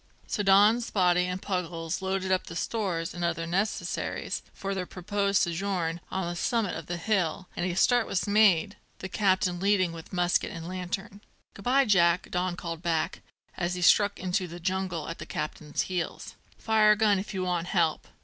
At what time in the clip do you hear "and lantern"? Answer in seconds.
10.49-11.21